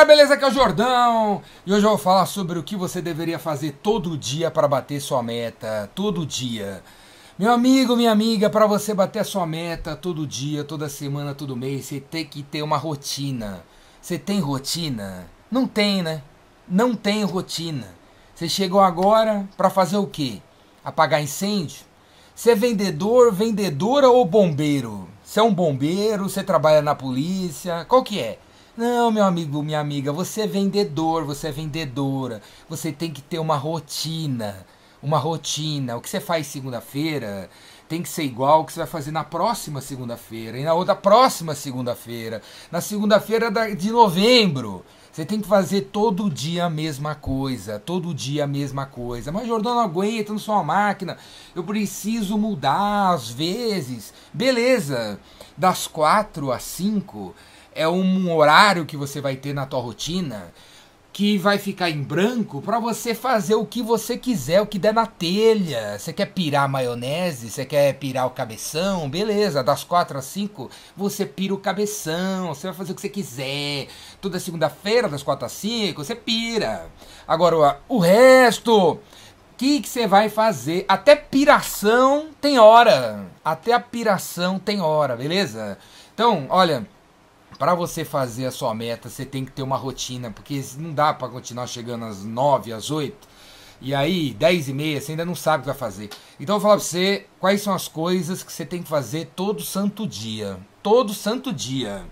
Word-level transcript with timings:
galera, 0.00 0.04
beleza? 0.04 0.34
Aqui 0.34 0.44
é 0.44 0.48
o 0.48 0.52
Jordão 0.52 1.42
e 1.66 1.72
hoje 1.72 1.84
eu 1.84 1.90
vou 1.90 1.98
falar 1.98 2.24
sobre 2.26 2.58
o 2.58 2.62
que 2.62 2.76
você 2.76 3.02
deveria 3.02 3.38
fazer 3.38 3.72
todo 3.82 4.16
dia 4.16 4.50
para 4.50 4.68
bater 4.68 5.00
sua 5.00 5.22
meta, 5.22 5.90
todo 5.94 6.24
dia. 6.24 6.82
Meu 7.38 7.52
amigo, 7.52 7.96
minha 7.96 8.10
amiga, 8.10 8.48
para 8.48 8.66
você 8.66 8.94
bater 8.94 9.18
a 9.20 9.24
sua 9.24 9.46
meta 9.46 9.96
todo 9.96 10.26
dia, 10.26 10.64
toda 10.64 10.88
semana, 10.88 11.34
todo 11.34 11.56
mês, 11.56 11.86
você 11.86 12.00
tem 12.00 12.24
que 12.24 12.42
ter 12.42 12.62
uma 12.62 12.76
rotina. 12.76 13.62
Você 14.00 14.18
tem 14.18 14.40
rotina? 14.40 15.26
Não 15.50 15.66
tem, 15.66 16.02
né? 16.02 16.22
Não 16.68 16.94
tem 16.94 17.22
rotina. 17.24 17.88
Você 18.34 18.48
chegou 18.48 18.80
agora 18.80 19.46
para 19.56 19.68
fazer 19.68 19.98
o 19.98 20.06
quê? 20.06 20.40
Apagar 20.84 21.22
incêndio? 21.22 21.84
Você 22.34 22.52
é 22.52 22.54
vendedor, 22.54 23.32
vendedora 23.32 24.08
ou 24.08 24.24
bombeiro? 24.24 25.08
Você 25.22 25.40
é 25.40 25.42
um 25.42 25.52
bombeiro, 25.52 26.28
você 26.28 26.42
trabalha 26.42 26.80
na 26.80 26.94
polícia, 26.94 27.84
qual 27.86 28.02
que 28.02 28.18
é? 28.18 28.38
Não, 28.80 29.10
meu 29.10 29.24
amigo, 29.24 29.62
minha 29.62 29.78
amiga, 29.78 30.10
você 30.10 30.40
é 30.40 30.46
vendedor, 30.46 31.22
você 31.26 31.48
é 31.48 31.52
vendedora. 31.52 32.40
Você 32.66 32.90
tem 32.90 33.12
que 33.12 33.20
ter 33.20 33.38
uma 33.38 33.54
rotina. 33.54 34.66
Uma 35.02 35.18
rotina. 35.18 35.98
O 35.98 36.00
que 36.00 36.08
você 36.08 36.18
faz 36.18 36.46
segunda-feira 36.46 37.50
tem 37.86 38.02
que 38.02 38.08
ser 38.08 38.22
igual 38.22 38.54
ao 38.54 38.64
que 38.64 38.72
você 38.72 38.78
vai 38.78 38.86
fazer 38.86 39.10
na 39.10 39.22
próxima 39.22 39.82
segunda-feira. 39.82 40.58
E 40.58 40.64
na 40.64 40.72
outra 40.72 40.96
próxima 40.96 41.54
segunda-feira. 41.54 42.40
Na 42.72 42.80
segunda-feira 42.80 43.50
de 43.76 43.90
novembro. 43.90 44.82
Você 45.12 45.26
tem 45.26 45.42
que 45.42 45.46
fazer 45.46 45.90
todo 45.92 46.30
dia 46.30 46.64
a 46.64 46.70
mesma 46.70 47.14
coisa, 47.14 47.78
todo 47.78 48.14
dia 48.14 48.44
a 48.44 48.46
mesma 48.46 48.86
coisa. 48.86 49.30
Mas 49.30 49.46
Jordão 49.46 49.74
não 49.74 49.82
aguenta, 49.82 50.32
não 50.32 50.38
sou 50.38 50.54
uma 50.54 50.64
máquina. 50.64 51.18
Eu 51.54 51.62
preciso 51.64 52.38
mudar 52.38 53.10
às 53.10 53.28
vezes. 53.28 54.14
Beleza. 54.32 55.20
Das 55.54 55.86
quatro 55.86 56.50
às 56.50 56.62
cinco 56.62 57.34
é 57.80 57.88
um 57.88 58.30
horário 58.36 58.84
que 58.84 58.94
você 58.94 59.22
vai 59.22 59.36
ter 59.36 59.54
na 59.54 59.64
tua 59.64 59.80
rotina 59.80 60.52
que 61.14 61.38
vai 61.38 61.58
ficar 61.58 61.88
em 61.90 62.02
branco 62.02 62.60
para 62.60 62.78
você 62.78 63.14
fazer 63.14 63.54
o 63.54 63.64
que 63.64 63.82
você 63.82 64.18
quiser, 64.18 64.60
o 64.60 64.66
que 64.66 64.78
der 64.78 64.92
na 64.92 65.06
telha. 65.06 65.98
Você 65.98 66.12
quer 66.12 66.26
pirar 66.26 66.64
a 66.64 66.68
maionese, 66.68 67.50
você 67.50 67.64
quer 67.64 67.94
pirar 67.94 68.26
o 68.26 68.30
cabeção, 68.30 69.08
beleza, 69.08 69.64
das 69.64 69.82
quatro 69.82 70.18
às 70.18 70.26
cinco 70.26 70.70
você 70.94 71.24
pira 71.24 71.54
o 71.54 71.58
cabeção, 71.58 72.48
você 72.54 72.66
vai 72.66 72.76
fazer 72.76 72.92
o 72.92 72.94
que 72.94 73.00
você 73.00 73.08
quiser. 73.08 73.88
Toda 74.20 74.38
segunda-feira, 74.38 75.08
das 75.08 75.22
quatro 75.22 75.46
às 75.46 75.52
cinco 75.52 76.04
você 76.04 76.14
pira. 76.14 76.86
Agora, 77.26 77.80
o 77.88 77.98
resto, 77.98 78.92
o 78.92 79.00
que, 79.56 79.80
que 79.80 79.88
você 79.88 80.06
vai 80.06 80.28
fazer? 80.28 80.84
Até 80.86 81.16
piração 81.16 82.28
tem 82.40 82.58
hora. 82.58 83.26
Até 83.42 83.72
a 83.72 83.80
piração 83.80 84.58
tem 84.58 84.82
hora, 84.82 85.16
beleza? 85.16 85.78
Então, 86.14 86.46
olha, 86.50 86.86
para 87.60 87.74
você 87.74 88.06
fazer 88.06 88.46
a 88.46 88.50
sua 88.50 88.74
meta, 88.74 89.10
você 89.10 89.22
tem 89.22 89.44
que 89.44 89.52
ter 89.52 89.62
uma 89.62 89.76
rotina, 89.76 90.30
porque 90.30 90.64
não 90.78 90.94
dá 90.94 91.12
para 91.12 91.28
continuar 91.28 91.66
chegando 91.66 92.06
às 92.06 92.24
9, 92.24 92.72
às 92.72 92.90
8, 92.90 93.28
e 93.82 93.94
aí 93.94 94.32
10 94.32 94.70
e 94.70 94.72
meia 94.72 94.98
você 94.98 95.12
ainda 95.12 95.26
não 95.26 95.34
sabe 95.34 95.58
o 95.58 95.60
que 95.64 95.66
vai 95.66 95.76
fazer. 95.76 96.08
Então 96.40 96.56
eu 96.56 96.58
vou 96.58 96.70
falar 96.70 96.76
para 96.76 96.84
você 96.86 97.26
quais 97.38 97.60
são 97.60 97.74
as 97.74 97.86
coisas 97.86 98.42
que 98.42 98.50
você 98.50 98.64
tem 98.64 98.82
que 98.82 98.88
fazer 98.88 99.32
todo 99.36 99.62
santo 99.62 100.06
dia. 100.06 100.58
Todo 100.82 101.12
santo 101.12 101.52
dia. 101.52 102.02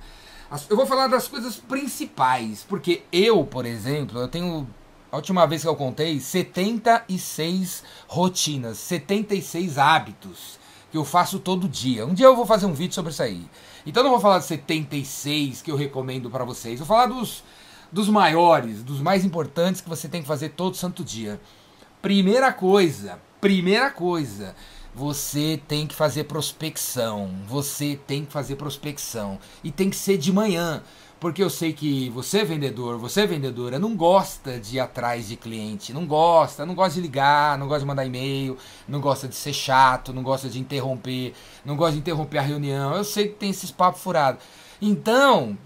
Eu 0.69 0.77
vou 0.77 0.85
falar 0.85 1.07
das 1.07 1.27
coisas 1.27 1.57
principais, 1.57 2.63
porque 2.69 3.05
eu, 3.11 3.43
por 3.43 3.65
exemplo, 3.65 4.21
eu 4.21 4.29
tenho 4.29 4.69
a 5.11 5.17
última 5.17 5.47
vez 5.47 5.63
que 5.63 5.69
eu 5.69 5.77
contei 5.77 6.21
76 6.21 7.83
rotinas, 8.07 8.77
76 8.77 9.79
hábitos 9.79 10.59
que 10.91 10.97
eu 10.97 11.05
faço 11.05 11.39
todo 11.39 11.69
dia. 11.69 12.07
Um 12.07 12.15
dia 12.15 12.27
eu 12.27 12.37
vou 12.37 12.47
fazer 12.47 12.67
um 12.67 12.73
vídeo 12.73 12.95
sobre 12.95 13.13
isso 13.13 13.23
aí. 13.23 13.47
Então 13.87 14.03
não 14.03 14.11
vou 14.11 14.21
falar 14.21 14.39
de 14.39 14.47
76 14.47 15.63
que 15.63 15.71
eu 15.71 15.77
recomendo 15.77 16.31
para 16.31 16.45
vocês. 16.45 16.79
Vou 16.79 16.87
falar 16.87 17.07
dos, 17.07 17.43
dos 17.93 18.09
maiores, 18.09 18.83
dos 18.83 19.01
mais 19.01 19.25
importantes 19.25 19.81
que 19.81 19.89
você 19.89 20.09
tem 20.09 20.23
que 20.23 20.29
fazer 20.29 20.51
todo 20.51 20.77
santo 20.77 21.05
dia. 21.05 21.41
Primeira 22.01 22.53
coisa, 22.53 23.19
primeira 23.41 23.91
coisa, 23.91 24.55
você 24.95 25.61
tem 25.69 25.87
que 25.87 25.95
fazer 25.95 26.25
prospecção. 26.25 27.31
Você 27.47 27.99
tem 28.07 28.25
que 28.25 28.33
fazer 28.33 28.57
prospecção. 28.57 29.39
E 29.63 29.71
tem 29.71 29.91
que 29.91 29.97
ser 29.97 30.19
de 30.19 30.33
manhã. 30.33 30.83
Porque 31.21 31.43
eu 31.43 31.51
sei 31.51 31.73
que 31.73 32.09
você, 32.11 32.45
vendedor, 32.45 32.97
você, 32.97 33.27
vendedora, 33.27 33.77
não 33.77 33.97
gosta 33.97 34.61
de 34.61 34.77
ir 34.77 34.81
atrás 34.81 35.27
de 35.29 35.37
cliente. 35.37 35.93
Não 35.93 36.07
gosta, 36.07 36.65
não 36.65 36.77
gosta 36.77 36.95
de 36.95 37.01
ligar, 37.01 37.59
não 37.59 37.67
gosta 37.67 37.81
de 37.81 37.87
mandar 37.87 38.07
e-mail, 38.07 38.57
não 38.87 39.01
gosta 39.01 39.27
de 39.27 39.35
ser 39.35 39.53
chato, 39.53 40.13
não 40.13 40.23
gosta 40.23 40.49
de 40.49 40.61
interromper, 40.61 41.35
não 41.65 41.77
gosta 41.77 41.95
de 41.95 41.99
interromper 41.99 42.39
a 42.39 42.43
reunião. 42.43 42.95
Eu 42.95 43.03
sei 43.03 43.29
que 43.29 43.35
tem 43.35 43.51
esses 43.51 43.73
papos 43.73 44.01
furados. 44.01 44.45
Então, 44.81 45.59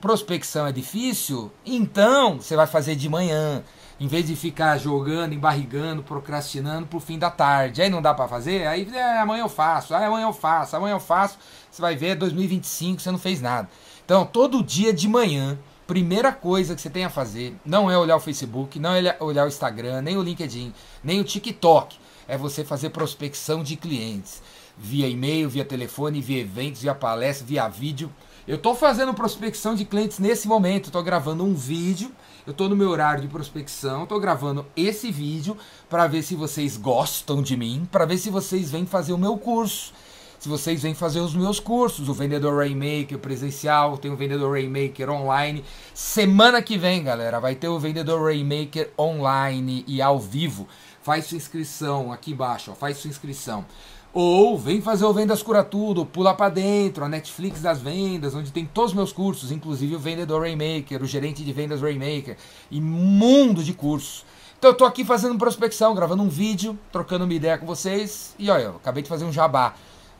prospecção 0.00 0.66
é 0.66 0.72
difícil? 0.72 1.52
Então, 1.64 2.38
você 2.40 2.56
vai 2.56 2.66
fazer 2.66 2.96
de 2.96 3.08
manhã. 3.08 3.62
Em 3.98 4.08
vez 4.08 4.26
de 4.26 4.36
ficar 4.36 4.76
jogando, 4.76 5.32
embarrigando, 5.32 6.02
procrastinando 6.02 6.86
pro 6.86 7.00
fim 7.00 7.18
da 7.18 7.30
tarde. 7.30 7.80
Aí 7.80 7.88
não 7.88 8.02
dá 8.02 8.12
para 8.12 8.28
fazer? 8.28 8.66
Aí 8.66 8.86
é, 8.92 9.20
amanhã 9.20 9.44
eu 9.44 9.48
faço, 9.48 9.94
aí 9.94 10.04
amanhã 10.04 10.26
eu 10.26 10.34
faço, 10.34 10.76
amanhã 10.76 10.96
eu 10.96 11.00
faço. 11.00 11.38
Você 11.70 11.80
vai 11.80 11.96
ver 11.96 12.14
2025 12.16 13.00
você 13.00 13.10
não 13.10 13.18
fez 13.18 13.40
nada. 13.40 13.68
Então, 14.06 14.24
todo 14.24 14.62
dia 14.62 14.92
de 14.92 15.08
manhã, 15.08 15.58
primeira 15.84 16.30
coisa 16.30 16.76
que 16.76 16.80
você 16.80 16.88
tem 16.88 17.04
a 17.04 17.10
fazer 17.10 17.56
não 17.64 17.90
é 17.90 17.98
olhar 17.98 18.14
o 18.14 18.20
Facebook, 18.20 18.78
não 18.78 18.94
é 18.94 19.16
olhar 19.18 19.44
o 19.44 19.48
Instagram, 19.48 20.00
nem 20.00 20.16
o 20.16 20.22
LinkedIn, 20.22 20.72
nem 21.02 21.20
o 21.20 21.24
TikTok. 21.24 21.96
É 22.28 22.38
você 22.38 22.64
fazer 22.64 22.90
prospecção 22.90 23.64
de 23.64 23.74
clientes 23.74 24.40
via 24.78 25.08
e-mail, 25.08 25.48
via 25.48 25.64
telefone, 25.64 26.20
via 26.20 26.40
eventos, 26.40 26.82
via 26.82 26.94
palestra, 26.94 27.44
via 27.44 27.66
vídeo. 27.66 28.08
Eu 28.46 28.54
estou 28.54 28.76
fazendo 28.76 29.12
prospecção 29.12 29.74
de 29.74 29.84
clientes 29.84 30.20
nesse 30.20 30.46
momento, 30.46 30.86
estou 30.86 31.02
gravando 31.02 31.42
um 31.42 31.52
vídeo, 31.52 32.12
eu 32.46 32.52
estou 32.52 32.68
no 32.68 32.76
meu 32.76 32.90
horário 32.90 33.22
de 33.22 33.28
prospecção, 33.28 34.04
estou 34.04 34.20
gravando 34.20 34.64
esse 34.76 35.10
vídeo 35.10 35.56
para 35.90 36.06
ver 36.06 36.22
se 36.22 36.36
vocês 36.36 36.76
gostam 36.76 37.42
de 37.42 37.56
mim, 37.56 37.88
para 37.90 38.04
ver 38.04 38.18
se 38.18 38.30
vocês 38.30 38.70
vêm 38.70 38.86
fazer 38.86 39.12
o 39.12 39.18
meu 39.18 39.36
curso 39.36 39.92
se 40.38 40.48
vocês 40.48 40.82
vêm 40.82 40.94
fazer 40.94 41.20
os 41.20 41.34
meus 41.34 41.58
cursos, 41.58 42.08
o 42.08 42.14
Vendedor 42.14 42.56
Rainmaker 42.58 43.18
presencial, 43.18 43.96
tem 43.96 44.10
o 44.10 44.16
Vendedor 44.16 44.52
Rainmaker 44.52 45.10
online. 45.10 45.64
Semana 45.94 46.60
que 46.60 46.76
vem, 46.76 47.02
galera, 47.02 47.40
vai 47.40 47.54
ter 47.54 47.68
o 47.68 47.78
Vendedor 47.78 48.22
Rainmaker 48.22 48.90
online 48.98 49.84
e 49.86 50.02
ao 50.02 50.18
vivo. 50.18 50.68
Faz 51.02 51.26
sua 51.26 51.36
inscrição 51.36 52.12
aqui 52.12 52.32
embaixo, 52.32 52.72
ó, 52.72 52.74
faz 52.74 52.98
sua 52.98 53.08
inscrição. 53.08 53.64
Ou 54.12 54.56
vem 54.56 54.80
fazer 54.80 55.04
o 55.04 55.12
Vendas 55.12 55.42
Cura 55.42 55.62
Tudo, 55.62 56.06
pula 56.06 56.32
para 56.32 56.48
dentro, 56.48 57.04
a 57.04 57.08
Netflix 57.08 57.60
das 57.60 57.80
vendas, 57.80 58.34
onde 58.34 58.50
tem 58.50 58.64
todos 58.64 58.92
os 58.92 58.96
meus 58.96 59.12
cursos, 59.12 59.52
inclusive 59.52 59.94
o 59.94 59.98
Vendedor 59.98 60.40
Rainmaker, 60.40 61.02
o 61.02 61.06
gerente 61.06 61.44
de 61.44 61.52
vendas 61.52 61.82
Rainmaker 61.82 62.36
e 62.70 62.80
mundo 62.80 63.62
de 63.62 63.74
cursos. 63.74 64.24
Então 64.58 64.70
eu 64.70 64.74
tô 64.74 64.86
aqui 64.86 65.04
fazendo 65.04 65.36
prospecção, 65.36 65.94
gravando 65.94 66.22
um 66.22 66.30
vídeo, 66.30 66.78
trocando 66.90 67.24
uma 67.24 67.34
ideia 67.34 67.58
com 67.58 67.66
vocês 67.66 68.34
e 68.38 68.48
olha, 68.48 68.62
eu 68.62 68.76
acabei 68.76 69.02
de 69.02 69.08
fazer 69.08 69.26
um 69.26 69.32
jabá. 69.32 69.74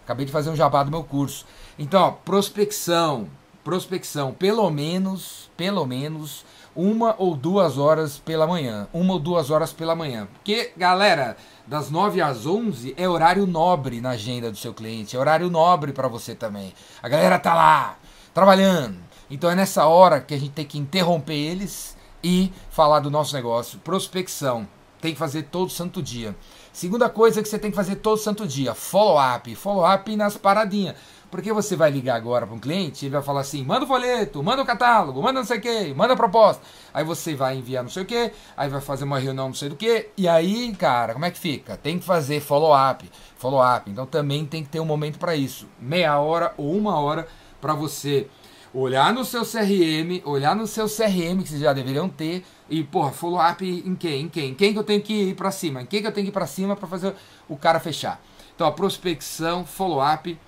Acabei 0.07 0.25
de 0.25 0.31
fazer 0.31 0.51
um 0.51 0.55
jabá 0.55 0.85
do 0.85 0.91
meu 0.93 1.03
curso. 1.03 1.45
Então, 1.77 2.01
ó, 2.01 2.11
prospecção, 2.13 3.27
prospecção, 3.65 4.33
pelo 4.33 4.71
menos, 4.71 5.51
pelo 5.57 5.85
menos 5.85 6.45
uma 6.77 7.17
ou 7.19 7.35
duas 7.35 7.77
horas 7.77 8.17
pela 8.17 8.47
manhã, 8.47 8.87
uma 8.93 9.15
ou 9.15 9.19
duas 9.19 9.51
horas 9.51 9.73
pela 9.73 9.97
manhã. 9.97 10.29
Porque, 10.33 10.71
galera, 10.77 11.37
das 11.67 11.91
9 11.91 12.21
às 12.21 12.47
11 12.47 12.95
é 12.97 13.09
horário 13.09 13.49
nobre 13.49 14.01
na 14.01 14.11
agenda 14.11 14.49
do 14.49 14.57
seu 14.57 14.73
cliente, 14.73 15.17
é 15.17 15.19
horário 15.19 15.51
nobre 15.51 15.93
para 15.93 16.07
você 16.07 16.37
também. 16.37 16.73
A 17.03 17.09
galera 17.09 17.37
tá 17.37 17.53
lá 17.53 17.99
trabalhando. 18.33 18.99
Então 19.29 19.51
é 19.51 19.57
nessa 19.57 19.87
hora 19.87 20.21
que 20.21 20.35
a 20.35 20.39
gente 20.39 20.53
tem 20.53 20.65
que 20.65 20.79
interromper 20.79 21.35
eles 21.35 21.97
e 22.23 22.53
falar 22.71 23.01
do 23.01 23.11
nosso 23.11 23.35
negócio. 23.35 23.81
Prospecção, 23.81 24.69
tem 25.07 25.13
que 25.13 25.19
fazer 25.21 25.45
todo 25.45 25.71
santo 25.71 26.03
dia. 26.03 26.35
Segunda 26.73 27.09
coisa 27.09 27.41
que 27.41 27.49
você 27.49 27.61
tem 27.61 27.71
que 27.71 27.77
fazer 27.77 27.97
todo 27.97 28.19
santo 28.19 28.45
dia, 28.45 28.75
follow-up. 28.75 29.55
Follow-up 29.55 30.17
nas 30.17 30.37
paradinhas. 30.37 30.97
Porque 31.31 31.53
você 31.53 31.77
vai 31.77 31.91
ligar 31.91 32.17
agora 32.17 32.45
para 32.47 32.57
um 32.57 32.59
cliente, 32.59 33.05
ele 33.05 33.13
vai 33.13 33.23
falar 33.23 33.41
assim, 33.41 33.65
manda 33.65 33.85
o 33.85 33.89
folheto, 33.89 34.43
manda 34.43 34.63
o 34.63 34.67
catálogo, 34.67 35.23
manda 35.23 35.41
não 35.41 35.47
sei 35.47 35.59
o 35.59 35.61
que, 35.61 35.95
manda 35.95 36.15
a 36.15 36.17
proposta. 36.17 36.63
Aí 36.93 37.05
você 37.05 37.35
vai 37.35 37.57
enviar 37.57 37.85
não 37.85 37.91
sei 37.91 38.03
o 38.03 38.07
que, 38.07 38.33
aí 38.57 38.69
vai 38.69 38.81
fazer 38.81 39.05
uma 39.05 39.19
reunião 39.19 39.47
não 39.47 39.55
sei 39.55 39.69
do 39.69 39.77
que, 39.77 40.09
e 40.17 40.27
aí, 40.27 40.75
cara, 40.75 41.13
como 41.13 41.25
é 41.25 41.31
que 41.31 41.39
fica? 41.39 41.77
Tem 41.77 41.99
que 41.99 42.05
fazer 42.05 42.41
follow-up, 42.41 43.09
follow-up. 43.37 43.91
Então 43.91 44.07
também 44.07 44.45
tem 44.45 44.63
que 44.63 44.69
ter 44.69 44.81
um 44.81 44.85
momento 44.85 45.19
para 45.19 45.37
isso. 45.37 45.69
Meia 45.81 46.19
hora 46.19 46.53
ou 46.57 46.77
uma 46.77 46.99
hora 46.99 47.27
para 47.61 47.75
você 47.75 48.29
olhar 48.77 49.13
no 49.13 49.25
seu 49.25 49.43
CRM, 49.43 50.21
olhar 50.25 50.55
no 50.55 50.67
seu 50.67 50.87
CRM 50.87 51.43
que 51.43 51.49
vocês 51.49 51.61
já 51.61 51.73
deveriam 51.73 52.09
ter 52.09 52.45
e, 52.69 52.85
porra, 52.85 53.11
follow 53.11 53.41
up 53.41 53.65
em 53.65 53.95
quem? 53.95 54.25
Em 54.25 54.29
quem? 54.29 54.55
Quem 54.55 54.73
que 54.73 54.79
eu 54.79 54.85
tenho 54.85 55.01
que 55.01 55.31
ir 55.31 55.35
para 55.35 55.51
cima? 55.51 55.83
Em 55.83 55.87
quem 55.87 56.03
que 56.03 56.07
eu 56.07 56.13
tenho 56.13 56.27
que 56.27 56.31
ir 56.31 56.33
para 56.33 56.47
cima 56.47 56.77
para 56.77 56.87
fazer 56.87 57.15
o 57.49 57.57
cara 57.57 57.81
fechar? 57.81 58.21
Então, 58.55 58.67
a 58.67 58.73
prospecção, 58.73 59.65
follow 59.65 60.03
up. 60.03 60.39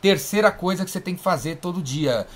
Terceira 0.00 0.50
coisa 0.50 0.84
que 0.84 0.90
você 0.90 1.00
tem 1.00 1.16
que 1.16 1.22
fazer 1.22 1.56
todo 1.56 1.82
dia, 1.82 2.26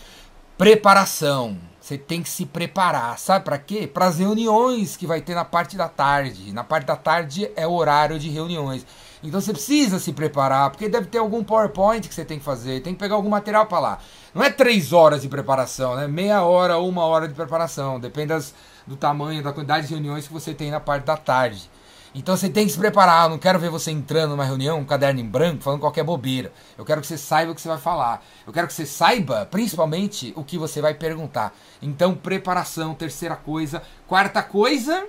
preparação. 0.56 1.58
Você 1.80 1.98
tem 1.98 2.22
que 2.22 2.28
se 2.28 2.46
preparar, 2.46 3.18
sabe 3.18 3.44
para 3.44 3.58
quê? 3.58 3.86
Para 3.86 4.06
as 4.06 4.18
reuniões 4.18 4.96
que 4.96 5.06
vai 5.06 5.20
ter 5.20 5.34
na 5.34 5.44
parte 5.44 5.76
da 5.76 5.88
tarde. 5.88 6.52
Na 6.52 6.64
parte 6.64 6.86
da 6.86 6.96
tarde 6.96 7.50
é 7.54 7.66
o 7.66 7.72
horário 7.72 8.18
de 8.18 8.30
reuniões. 8.30 8.86
Então 9.22 9.40
você 9.40 9.52
precisa 9.52 9.98
se 10.00 10.12
preparar, 10.12 10.70
porque 10.70 10.88
deve 10.88 11.06
ter 11.06 11.18
algum 11.18 11.44
PowerPoint 11.44 12.08
que 12.08 12.14
você 12.14 12.24
tem 12.24 12.38
que 12.38 12.44
fazer, 12.44 12.80
tem 12.80 12.92
que 12.92 12.98
pegar 12.98 13.14
algum 13.14 13.28
material 13.28 13.66
para 13.66 13.78
lá. 13.78 13.98
Não 14.34 14.42
é 14.42 14.50
três 14.50 14.92
horas 14.92 15.22
de 15.22 15.28
preparação, 15.28 15.94
né? 15.94 16.08
Meia 16.08 16.42
hora 16.42 16.78
uma 16.78 17.04
hora 17.04 17.28
de 17.28 17.34
preparação, 17.34 18.00
depende 18.00 18.28
das, 18.28 18.52
do 18.86 18.96
tamanho, 18.96 19.42
da 19.42 19.52
quantidade 19.52 19.86
de 19.86 19.94
reuniões 19.94 20.26
que 20.26 20.32
você 20.32 20.52
tem 20.52 20.70
na 20.70 20.80
parte 20.80 21.04
da 21.04 21.16
tarde. 21.16 21.70
Então 22.14 22.36
você 22.36 22.48
tem 22.48 22.66
que 22.66 22.72
se 22.72 22.78
preparar. 22.78 23.24
Eu 23.24 23.30
não 23.30 23.38
quero 23.38 23.58
ver 23.58 23.70
você 23.70 23.90
entrando 23.90 24.30
numa 24.30 24.44
reunião, 24.44 24.78
um 24.78 24.84
caderno 24.84 25.20
em 25.20 25.26
branco, 25.26 25.62
falando 25.62 25.80
qualquer 25.80 26.04
bobeira. 26.04 26.52
Eu 26.76 26.84
quero 26.84 27.00
que 27.00 27.06
você 27.06 27.16
saiba 27.16 27.52
o 27.52 27.54
que 27.54 27.60
você 27.60 27.68
vai 27.68 27.78
falar. 27.78 28.22
Eu 28.46 28.52
quero 28.52 28.66
que 28.66 28.74
você 28.74 28.84
saiba, 28.84 29.46
principalmente, 29.50 30.32
o 30.36 30.44
que 30.44 30.58
você 30.58 30.80
vai 30.80 30.94
perguntar. 30.94 31.54
Então, 31.80 32.14
preparação, 32.14 32.94
terceira 32.94 33.34
coisa. 33.34 33.82
Quarta 34.06 34.42
coisa, 34.42 35.06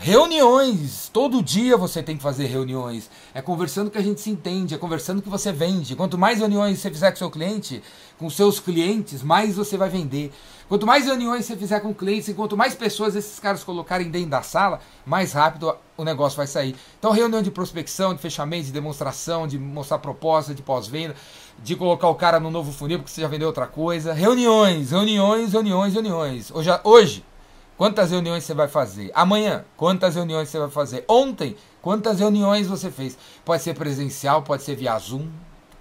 Reuniões! 0.00 1.10
Todo 1.12 1.42
dia 1.42 1.76
você 1.76 2.00
tem 2.00 2.16
que 2.16 2.22
fazer 2.22 2.46
reuniões. 2.46 3.10
É 3.34 3.42
conversando 3.42 3.90
que 3.90 3.98
a 3.98 4.02
gente 4.02 4.20
se 4.20 4.30
entende, 4.30 4.72
é 4.72 4.78
conversando 4.78 5.20
que 5.20 5.28
você 5.28 5.50
vende. 5.50 5.96
Quanto 5.96 6.16
mais 6.16 6.38
reuniões 6.38 6.78
você 6.78 6.88
fizer 6.88 7.10
com 7.10 7.16
seu 7.16 7.28
cliente, 7.28 7.82
com 8.16 8.30
seus 8.30 8.60
clientes, 8.60 9.24
mais 9.24 9.56
você 9.56 9.76
vai 9.76 9.88
vender. 9.88 10.32
Quanto 10.68 10.86
mais 10.86 11.06
reuniões 11.06 11.46
você 11.46 11.56
fizer 11.56 11.80
com 11.80 11.92
clientes 11.92 12.28
e 12.28 12.34
quanto 12.34 12.56
mais 12.56 12.76
pessoas 12.76 13.16
esses 13.16 13.40
caras 13.40 13.64
colocarem 13.64 14.08
dentro 14.08 14.30
da 14.30 14.40
sala, 14.40 14.78
mais 15.04 15.32
rápido 15.32 15.74
o 15.96 16.04
negócio 16.04 16.36
vai 16.36 16.46
sair. 16.46 16.76
Então, 16.96 17.10
reunião 17.10 17.42
de 17.42 17.50
prospecção, 17.50 18.14
de 18.14 18.20
fechamento, 18.20 18.66
de 18.66 18.72
demonstração, 18.72 19.48
de 19.48 19.58
mostrar 19.58 19.98
proposta, 19.98 20.54
de 20.54 20.62
pós-venda, 20.62 21.16
de 21.60 21.74
colocar 21.74 22.08
o 22.08 22.14
cara 22.14 22.38
no 22.38 22.52
novo 22.52 22.70
funil 22.70 23.00
porque 23.00 23.10
você 23.10 23.20
já 23.20 23.28
vendeu 23.28 23.48
outra 23.48 23.66
coisa. 23.66 24.12
Reuniões, 24.12 24.92
reuniões, 24.92 25.52
reuniões, 25.54 25.92
reuniões. 25.92 26.50
Hoje, 26.52 26.70
hoje 26.84 27.24
Quantas 27.78 28.10
reuniões 28.10 28.42
você 28.42 28.54
vai 28.54 28.66
fazer? 28.66 29.12
Amanhã, 29.14 29.64
quantas 29.76 30.16
reuniões 30.16 30.48
você 30.48 30.58
vai 30.58 30.68
fazer? 30.68 31.04
Ontem, 31.06 31.56
quantas 31.80 32.18
reuniões 32.18 32.66
você 32.66 32.90
fez? 32.90 33.16
Pode 33.44 33.62
ser 33.62 33.72
presencial, 33.74 34.42
pode 34.42 34.64
ser 34.64 34.74
via 34.74 34.98
Zoom. 34.98 35.28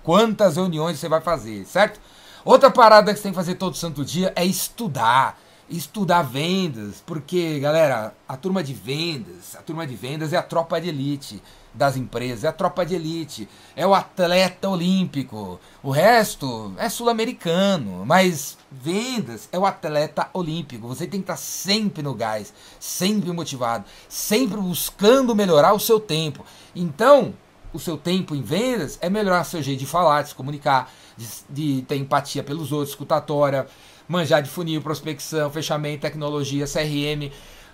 Quantas 0.03 0.57
reuniões 0.57 0.99
você 0.99 1.09
vai 1.09 1.21
fazer, 1.21 1.65
certo? 1.65 1.99
Outra 2.45 2.69
parada 2.69 3.11
que 3.11 3.17
você 3.17 3.23
tem 3.23 3.31
que 3.31 3.35
fazer 3.35 3.55
todo 3.55 3.75
santo 3.75 4.05
dia 4.05 4.31
é 4.35 4.45
estudar 4.45 5.39
estudar 5.69 6.24
vendas, 6.24 7.04
porque, 7.06 7.60
galera, 7.60 8.14
a 8.28 8.38
turma 8.38 8.64
de 8.64 8.74
vendas, 8.74 9.56
a 9.56 9.62
turma 9.62 9.86
de 9.86 9.96
vendas 9.96 10.31
é 10.31 10.38
a 10.38 10.44
tropa 10.44 10.80
de 10.80 10.90
elite 10.90 11.42
das 11.74 11.96
empresas, 11.96 12.44
é 12.44 12.48
a 12.48 12.54
tropa 12.54 12.86
de 12.86 12.96
elite, 12.96 13.48
é 13.75 13.86
o 13.86 13.94
atleta 13.94 14.69
olímpico. 14.69 15.60
O 15.84 15.92
resto 15.92 16.74
é 16.78 16.90
sul-americano, 16.90 18.06
mas 18.06 18.58
vendas 18.72 19.48
é 19.52 19.60
o 19.60 19.66
atleta 19.66 20.30
olímpico. 20.34 20.88
Você 20.88 21.06
tem 21.06 21.22
que 21.22 21.25
estar 21.25 21.38
sempre 21.38 22.02
no 22.02 22.14
gás, 22.14 22.54
sempre 22.80 23.31
motivado, 23.31 23.86
sempre 24.10 24.58
buscando 24.58 25.36
melhorar 25.36 25.74
o 25.74 25.80
seu 25.80 26.00
tempo. 26.00 26.46
Então, 26.75 27.34
o 27.74 27.80
seu 27.80 27.98
tempo 27.98 28.34
em 28.34 28.42
vendas 28.42 28.98
é 29.02 29.10
melhorar 29.10 29.44
seu 29.44 29.62
jeito 29.62 29.80
de 29.80 29.86
falar, 29.86 30.24
de 30.24 30.30
se 30.30 30.36
comunicar, 30.36 30.92
de, 31.16 31.28
de 31.50 31.81
ter 31.84 31.98
empatia 31.98 32.44
pelos 32.44 32.72
outros, 32.72 32.90
escutatória, 32.90 33.68
manjar 34.07 34.42
de 34.42 34.50
funil, 34.50 34.81
prospecção, 34.81 35.50
fechamento, 35.50 36.01
tecnologia, 36.01 36.65
CRM, 36.65 37.31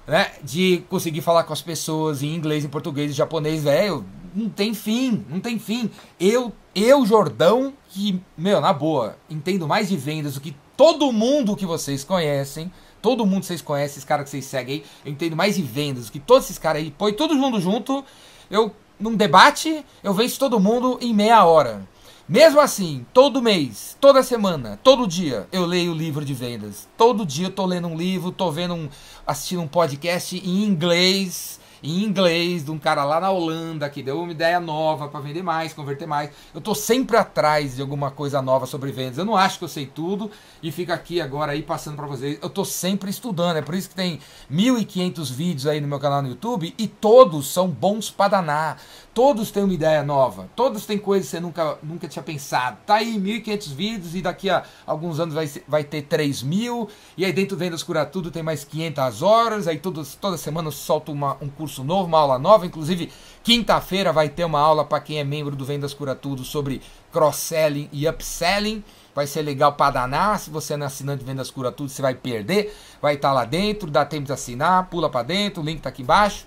né? 0.08 0.32
De 0.44 0.84
conseguir 0.90 1.22
falar 1.22 1.44
com 1.44 1.54
as 1.54 1.62
pessoas 1.62 2.24
em 2.24 2.34
inglês, 2.34 2.66
em 2.66 2.70
português, 2.70 3.12
em 3.12 3.14
japonês, 3.14 3.64
velho. 3.64 4.06
Não 4.36 4.50
tem 4.50 4.74
fim, 4.74 5.24
não 5.30 5.40
tem 5.40 5.60
fim. 5.60 5.90
Eu, 6.20 6.52
eu, 6.74 7.06
Jordão, 7.06 7.74
que, 7.90 8.20
meu, 8.38 8.60
na 8.60 8.74
boa, 8.74 9.18
entendo 9.30 9.68
mais 9.68 9.90
de 9.90 9.98
vendas 9.98 10.34
do 10.34 10.42
que 10.42 10.56
todo 10.76 11.12
mundo 11.12 11.56
que 11.56 11.66
vocês 11.66 12.04
conhecem. 12.04 12.72
Todo 13.02 13.26
mundo 13.26 13.42
que 13.42 13.48
vocês 13.48 13.62
conhecem, 13.62 13.92
esses 13.92 14.06
caras 14.06 14.24
que 14.24 14.30
vocês 14.32 14.46
seguem 14.46 14.76
aí, 14.76 14.86
eu 15.06 15.12
entendo 15.12 15.36
mais 15.36 15.58
de 15.58 15.62
vendas 15.62 16.06
do 16.06 16.12
que 16.14 16.20
todos 16.20 16.46
esses 16.46 16.58
caras 16.58 16.82
aí. 16.82 16.90
Põe 16.90 17.12
todo 17.12 17.36
mundo 17.36 17.60
junto, 17.60 18.04
eu, 18.50 18.74
num 18.98 19.14
debate, 19.14 19.86
eu 20.02 20.14
venço 20.14 20.40
todo 20.40 20.58
mundo 20.58 20.98
em 21.02 21.14
meia 21.14 21.44
hora. 21.44 21.86
Mesmo 22.28 22.62
assim, 22.62 23.06
todo 23.14 23.42
mês, 23.42 23.98
toda 24.00 24.24
semana, 24.24 24.80
todo 24.82 25.06
dia 25.06 25.46
eu 25.52 25.66
leio 25.66 25.94
livro 25.94 26.24
de 26.24 26.34
vendas. 26.34 26.88
Todo 26.98 27.26
dia 27.26 27.48
eu 27.48 27.52
tô 27.52 27.66
lendo 27.66 27.90
um 27.90 27.98
livro, 27.98 28.32
tô 28.32 28.50
vendo 28.50 28.74
um 28.74 28.90
assistindo 29.28 29.62
um 29.62 29.68
podcast 29.68 30.38
em 30.38 30.64
inglês 30.64 31.60
em 31.84 32.04
inglês 32.04 32.64
de 32.64 32.72
um 32.72 32.80
cara 32.80 33.04
lá 33.04 33.20
na 33.20 33.30
Holanda 33.30 33.90
que 33.90 34.02
deu 34.02 34.22
uma 34.22 34.32
ideia 34.32 34.60
nova 34.60 35.10
para 35.10 35.20
vender 35.20 35.44
mais, 35.44 35.74
converter 35.74 36.08
mais. 36.08 36.32
Eu 36.54 36.62
tô 36.62 36.74
sempre 36.74 37.18
atrás 37.18 37.76
de 37.76 37.82
alguma 37.82 38.10
coisa 38.10 38.42
nova 38.42 38.66
sobre 38.66 38.92
vendas. 38.92 39.18
Eu 39.18 39.26
não 39.26 39.36
acho 39.36 39.58
que 39.58 39.66
eu 39.66 39.70
sei 39.70 39.86
tudo 39.86 40.32
e 40.62 40.72
fico 40.72 40.94
aqui 40.94 41.20
agora 41.20 41.52
aí 41.52 41.62
passando 41.62 41.98
para 41.98 42.08
vocês. 42.08 42.40
Eu 42.42 42.50
tô 42.50 42.64
sempre 42.64 43.10
estudando, 43.10 43.58
é 43.58 43.62
por 43.62 43.76
isso 43.76 43.90
que 43.90 43.96
tem 43.96 44.20
1500 44.50 45.30
vídeos 45.30 45.68
aí 45.68 45.82
no 45.82 45.88
meu 45.88 46.00
canal 46.00 46.22
no 46.22 46.30
YouTube 46.30 46.74
e 46.78 46.88
todos 46.88 47.48
são 47.48 47.68
bons 47.68 48.10
para 48.10 48.30
danar. 48.30 48.82
Todos 49.14 49.52
têm 49.52 49.64
uma 49.64 49.74
ideia 49.74 50.02
nova, 50.02 50.50
todos 50.56 50.88
têm 50.88 50.98
coisas 50.98 51.28
que 51.28 51.38
você 51.38 51.40
nunca, 51.40 51.78
nunca 51.84 52.08
tinha 52.08 52.24
pensado. 52.24 52.78
Tá 52.84 52.96
aí 52.96 53.16
1.500 53.16 53.74
vídeos 53.76 54.16
e 54.16 54.22
daqui 54.24 54.50
a 54.50 54.64
alguns 54.88 55.20
anos 55.20 55.36
vai, 55.36 55.52
vai 55.68 55.84
ter 55.84 56.04
3 56.04 56.42
mil. 56.42 56.90
E 57.16 57.24
aí 57.24 57.32
dentro 57.32 57.56
Vendas 57.56 57.84
Cura 57.84 58.06
Tudo 58.06 58.32
tem 58.32 58.42
mais 58.42 58.64
500 58.64 59.22
horas. 59.22 59.68
Aí 59.68 59.78
todos, 59.78 60.16
toda 60.16 60.36
semana 60.36 60.70
eu 60.70 60.72
solto 60.72 61.12
uma, 61.12 61.38
um 61.42 61.48
curso 61.48 61.73
novo, 61.82 62.08
uma 62.08 62.20
aula 62.20 62.38
nova. 62.38 62.66
Inclusive, 62.66 63.10
quinta-feira 63.42 64.12
vai 64.12 64.28
ter 64.28 64.44
uma 64.44 64.60
aula 64.60 64.84
para 64.84 65.00
quem 65.00 65.18
é 65.18 65.24
membro 65.24 65.56
do 65.56 65.64
Vendas 65.64 65.94
Cura 65.94 66.14
Tudo 66.14 66.44
sobre 66.44 66.82
cross-selling 67.14 67.88
e 67.94 68.06
upselling. 68.06 68.84
Vai 69.16 69.26
ser 69.26 69.44
legal 69.44 69.72
para 69.72 69.92
danar. 69.92 70.38
Se 70.40 70.50
você 70.50 70.76
não 70.76 70.84
é 70.84 70.88
assinante 70.88 71.20
de 71.20 71.26
Vendas 71.26 71.50
Cura 71.50 71.72
Tudo, 71.72 71.88
você 71.88 72.02
vai 72.02 72.16
perder. 72.16 72.76
Vai 73.02 73.14
estar 73.14 73.30
tá 73.30 73.34
lá 73.34 73.46
dentro, 73.46 73.90
dá 73.90 74.04
tempo 74.04 74.26
de 74.26 74.34
assinar, 74.34 74.90
pula 74.90 75.10
para 75.10 75.24
dentro, 75.24 75.62
o 75.62 75.66
link 75.66 75.80
tá 75.80 75.88
aqui 75.88 76.02
embaixo. 76.02 76.46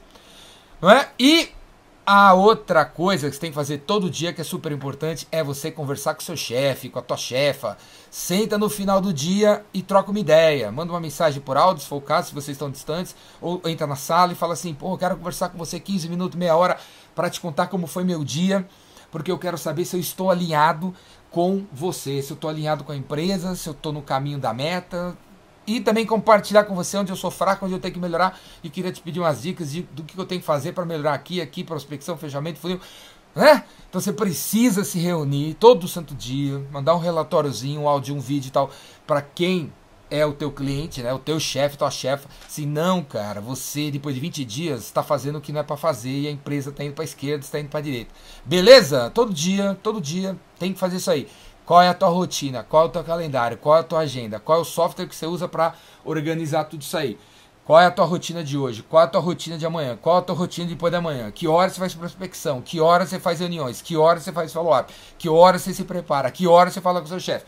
Não 0.83 0.91
é? 0.91 1.09
E 1.19 1.49
a 2.07 2.33
outra 2.35 2.85
coisa 2.85 3.29
que 3.29 3.35
você 3.35 3.41
tem 3.41 3.51
que 3.51 3.57
fazer 3.57 3.79
todo 3.79 4.09
dia, 4.09 4.33
que 4.33 4.41
é 4.41 4.45
super 4.45 4.71
importante, 4.71 5.27
é 5.33 5.43
você 5.43 5.73
conversar 5.73 6.15
com 6.15 6.21
seu 6.21 6.37
chefe, 6.37 6.89
com 6.89 7.01
a 7.01 7.03
tua 7.03 7.17
chefa. 7.17 7.77
Senta 8.09 8.57
no 8.57 8.71
final 8.71 9.01
do 9.01 9.13
dia 9.13 9.65
e 9.75 9.83
troca 9.83 10.13
uma 10.13 10.21
ideia. 10.21 10.71
Manda 10.71 10.93
uma 10.93 11.01
mensagem 11.01 11.43
por 11.43 11.57
áudio, 11.57 11.83
se 11.83 11.89
for 11.89 11.97
o 11.97 12.01
caso, 12.01 12.29
se 12.29 12.35
vocês 12.35 12.55
estão 12.55 12.71
distantes. 12.71 13.17
Ou 13.41 13.61
entra 13.67 13.89
na 13.89 13.97
sala 13.97 14.31
e 14.31 14.37
fala 14.37 14.53
assim: 14.53 14.73
pô, 14.73 14.95
eu 14.95 14.99
quero 14.99 15.17
conversar 15.17 15.49
com 15.49 15.59
você 15.59 15.81
15 15.81 16.09
minutos, 16.09 16.39
meia 16.39 16.55
hora, 16.55 16.79
para 17.13 17.29
te 17.29 17.41
contar 17.41 17.67
como 17.67 17.89
foi 17.89 18.05
meu 18.05 18.23
dia. 18.23 18.65
Porque 19.11 19.31
eu 19.31 19.39
quero 19.39 19.59
saber 19.59 19.85
se 19.85 19.97
eu 19.97 20.01
estou 20.01 20.31
alinhado 20.31 20.95
com 21.29 21.67
você, 21.73 22.23
se 22.23 22.31
eu 22.31 22.35
estou 22.35 22.49
alinhado 22.49 22.85
com 22.85 22.93
a 22.93 22.97
empresa, 22.97 23.57
se 23.57 23.69
eu 23.69 23.73
estou 23.73 23.93
no 23.93 24.01
caminho 24.01 24.39
da 24.39 24.55
meta, 24.55 25.17
e 25.67 25.81
também 25.81 26.07
compartilhar 26.07 26.65
com 26.65 26.75
você 26.75 26.97
onde 26.97 27.11
eu 27.11 27.17
sou 27.17 27.31
fraco, 27.31 27.65
onde 27.65 27.75
eu 27.75 27.81
tenho 27.81 27.95
que 27.95 28.01
melhorar 28.01 28.39
e 28.63 28.71
queria 28.71 28.93
te 28.93 29.01
pedir 29.01 29.21
umas 29.21 29.43
dicas 29.43 29.73
de, 29.73 29.83
do 29.83 30.03
que 30.05 30.17
eu 30.19 30.25
tenho 30.25 30.41
que 30.41 30.47
fazer 30.47 30.73
para 30.73 30.85
melhorar 30.85 31.15
aqui, 31.15 31.41
aqui, 31.41 31.65
prospecção, 31.65 32.17
fechamento, 32.17 32.59
funil, 32.59 32.81
né? 33.35 33.65
Então 33.89 34.01
você 34.01 34.13
precisa 34.13 34.85
se 34.85 34.99
reunir 34.99 35.55
todo 35.55 35.87
santo 35.87 36.15
dia, 36.15 36.65
mandar 36.71 36.95
um 36.95 36.99
relatóriozinho, 36.99 37.83
um 37.83 37.89
áudio, 37.89 38.15
um 38.15 38.21
vídeo 38.21 38.49
e 38.49 38.53
tal, 38.53 38.71
para 39.07 39.21
quem 39.21 39.73
é 40.11 40.25
o 40.25 40.33
teu 40.33 40.51
cliente, 40.51 41.03
né? 41.03 41.13
O 41.13 41.19
teu 41.19 41.39
chefe, 41.39 41.77
tua 41.77 41.91
chefa. 41.91 42.29
Se 42.49 42.65
não, 42.65 43.03
cara, 43.03 43.41
você 43.41 43.91
depois 43.91 44.15
de 44.15 44.21
20 44.21 44.45
dias 44.45 44.85
está 44.85 45.03
fazendo 45.03 45.37
o 45.37 45.41
que 45.41 45.53
não 45.53 45.61
é 45.61 45.63
para 45.63 45.77
fazer 45.77 46.11
e 46.11 46.29
a 46.29 46.31
empresa 46.31 46.71
está 46.71 46.85
indo 46.85 46.95
para 46.95 47.05
esquerda, 47.05 47.45
está 47.45 47.59
indo 47.59 47.69
para 47.69 47.81
direita. 47.81 48.15
Beleza? 48.45 49.11
Todo 49.11 49.35
dia, 49.35 49.77
todo 49.83 50.01
dia 50.01 50.37
tem 50.59 50.73
que 50.73 50.79
fazer 50.79 50.97
isso 50.97 51.11
aí. 51.11 51.29
Qual 51.67 51.83
é 51.83 51.89
a 51.89 51.95
tua 51.95 52.09
rotina? 52.09 52.63
Qual 52.63 52.85
é 52.85 52.87
o 52.87 52.89
teu 52.89 53.03
calendário? 53.03 53.59
Qual 53.59 53.77
é 53.77 53.81
a 53.81 53.83
tua 53.83 53.99
agenda? 53.99 54.39
Qual 54.39 54.59
é 54.59 54.61
o 54.63 54.65
software 54.65 55.07
que 55.07 55.17
você 55.17 55.27
usa 55.27 55.49
para 55.49 55.75
organizar 56.05 56.65
tudo 56.65 56.83
isso 56.83 56.97
aí? 56.97 57.19
Qual 57.65 57.81
é 57.81 57.87
a 57.87 57.91
tua 57.91 58.05
rotina 58.05 58.45
de 58.45 58.57
hoje? 58.57 58.85
Qual 58.85 59.03
é 59.03 59.07
a 59.07 59.09
tua 59.09 59.21
rotina 59.21 59.59
de 59.59 59.67
amanhã? 59.67 59.99
Qual 60.01 60.15
é 60.15 60.19
a 60.21 60.23
tua 60.23 60.37
rotina 60.37 60.69
depois 60.69 60.93
da 60.93 61.01
manhã? 61.01 61.29
Que 61.33 61.49
hora 61.49 61.69
você 61.69 61.81
faz 61.81 61.93
prospecção? 61.93 62.63
Que 62.63 62.81
hora 62.81 63.05
você 63.05 63.19
faz 63.19 63.41
reuniões? 63.41 63.83
Que 63.83 63.97
hora 63.97 64.21
você 64.21 64.31
faz 64.31 64.53
follow-up? 64.53 64.95
Que 65.19 65.29
hora 65.29 65.59
você 65.59 65.75
se 65.75 65.83
prepara? 65.83 66.31
Que 66.31 66.47
hora 66.47 66.71
você 66.71 66.81
fala 66.81 67.01
com 67.01 67.07
o 67.07 67.09
seu 67.09 67.19
chefe? 67.19 67.45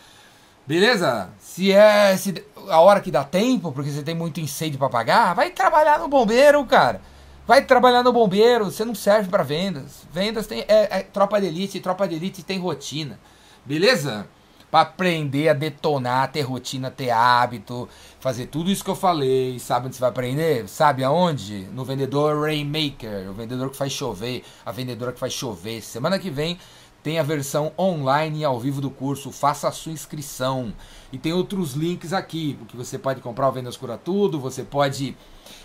Beleza? 0.66 1.30
Se 1.38 1.70
é 1.70 2.16
se 2.16 2.44
a 2.68 2.80
hora 2.80 3.00
que 3.00 3.12
dá 3.12 3.22
tempo, 3.22 3.70
porque 3.70 3.90
você 3.90 4.02
tem 4.02 4.16
muito 4.16 4.40
incêndio 4.40 4.80
para 4.80 4.88
pagar, 4.88 5.32
vai 5.32 5.50
trabalhar 5.50 6.00
no 6.00 6.08
bombeiro, 6.08 6.64
cara. 6.66 7.00
Vai 7.46 7.64
trabalhar 7.64 8.02
no 8.02 8.12
bombeiro, 8.12 8.64
você 8.64 8.84
não 8.84 8.96
serve 8.96 9.30
para 9.30 9.44
vendas. 9.44 10.02
Vendas 10.12 10.48
tem 10.48 10.64
é, 10.66 10.98
é 10.98 11.02
tropa 11.04 11.40
de 11.40 11.46
elite, 11.46 11.78
tropa 11.78 12.08
de 12.08 12.16
elite 12.16 12.42
tem 12.42 12.58
rotina. 12.58 13.20
Beleza? 13.68 14.26
Para 14.70 14.80
aprender 14.80 15.50
a 15.50 15.52
detonar, 15.52 16.32
ter 16.32 16.40
rotina, 16.40 16.90
ter 16.90 17.10
hábito, 17.10 17.86
fazer 18.18 18.46
tudo 18.46 18.70
isso 18.70 18.82
que 18.82 18.88
eu 18.88 18.96
falei. 18.96 19.58
Sabe 19.58 19.86
onde 19.86 19.96
você 19.96 20.00
vai 20.00 20.08
aprender? 20.08 20.66
Sabe 20.66 21.04
aonde? 21.04 21.68
No 21.74 21.84
vendedor 21.84 22.40
Rainmaker, 22.40 23.28
o 23.28 23.34
vendedor 23.34 23.68
que 23.68 23.76
faz 23.76 23.92
chover, 23.92 24.42
a 24.64 24.72
vendedora 24.72 25.12
que 25.12 25.20
faz 25.20 25.34
chover. 25.34 25.82
Semana 25.82 26.18
que 26.18 26.30
vem 26.30 26.58
tem 27.02 27.18
a 27.18 27.22
versão 27.22 27.70
online 27.78 28.38
e 28.40 28.44
ao 28.44 28.58
vivo 28.58 28.80
do 28.80 28.90
curso. 28.90 29.30
Faça 29.30 29.68
a 29.68 29.72
sua 29.72 29.92
inscrição. 29.92 30.72
E 31.12 31.18
tem 31.18 31.34
outros 31.34 31.74
links 31.74 32.14
aqui, 32.14 32.58
que 32.68 32.76
você 32.76 32.98
pode 32.98 33.20
comprar 33.20 33.50
o 33.50 33.52
Vendas 33.52 33.76
Cura 33.76 33.98
Tudo, 33.98 34.40
você 34.40 34.62
pode 34.62 35.14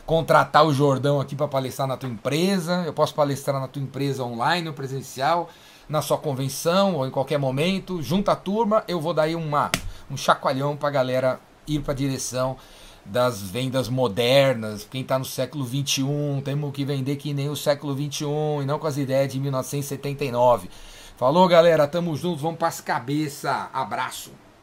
contratar 0.06 0.66
o 0.66 0.74
Jordão 0.74 1.22
aqui 1.22 1.38
para 1.38 1.48
palestrar 1.48 1.88
na 1.88 1.96
tua 1.96 2.10
empresa. 2.10 2.84
Eu 2.86 2.92
posso 2.92 3.16
palestrar 3.16 3.62
na 3.62 3.68
tua 3.70 3.82
empresa 3.82 4.26
online 4.26 4.68
ou 4.68 4.74
presencial 4.74 5.50
na 5.88 6.02
sua 6.02 6.18
convenção 6.18 6.96
ou 6.96 7.08
em 7.08 7.12
qualquer 7.12 7.38
momento, 7.38 8.02
junta 8.02 8.32
a 8.32 8.36
turma, 8.36 8.84
eu 8.88 9.00
vou 9.00 9.14
dar 9.14 9.24
aí 9.24 9.36
uma, 9.36 9.72
um 10.10 10.18
chacoalhão 10.18 10.76
para 10.76 10.90
a 10.90 10.92
galera 10.92 11.40
ir 11.68 11.82
para 11.82 11.94
a 11.94 11.96
direção 11.96 12.58
das 13.06 13.42
vendas 13.42 13.90
modernas. 13.90 14.88
Quem 14.90 15.02
está 15.02 15.20
no 15.20 15.26
século 15.26 15.64
21, 15.66 16.42
temos 16.42 16.72
que 16.74 16.86
vender 16.86 17.18
que 17.18 17.34
nem 17.34 17.50
o 17.50 17.56
século 17.56 17.94
21 17.94 18.62
e 18.62 18.66
não 18.66 18.80
com 18.80 18.88
as 18.88 18.98
ideias 18.98 19.32
de 19.32 19.40
1979. 19.40 20.70
Falou, 21.18 21.48
galera, 21.48 21.88
tamo 21.88 22.16
junto, 22.16 22.42
vamos 22.42 22.58
para 22.58 22.70
as 22.70 22.82
cabeças. 22.82 23.68
Abraço. 23.74 24.44